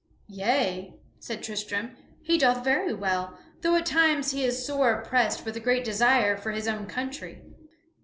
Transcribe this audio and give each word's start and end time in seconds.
"Yea," 0.29 0.95
said 1.19 1.43
Tristram, 1.43 1.95
"he 2.23 2.35
doeth 2.39 2.63
very 2.63 2.91
well, 2.91 3.37
though 3.61 3.75
at 3.75 3.85
times 3.85 4.31
he 4.31 4.43
is 4.43 4.65
sore 4.65 4.91
oppressed 4.99 5.45
with 5.45 5.55
a 5.55 5.59
great 5.59 5.83
desire 5.85 6.35
for 6.35 6.49
his 6.49 6.67
own 6.67 6.87
country." 6.87 7.43